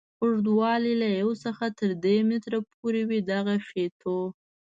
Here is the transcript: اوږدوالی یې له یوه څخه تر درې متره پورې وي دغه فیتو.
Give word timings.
اوږدوالی 0.23 0.91
یې 0.93 0.99
له 1.01 1.07
یوه 1.19 1.35
څخه 1.45 1.65
تر 1.79 1.89
درې 2.03 2.17
متره 2.29 2.59
پورې 2.71 3.01
وي 3.09 3.19
دغه 3.31 3.53
فیتو. 3.67 4.17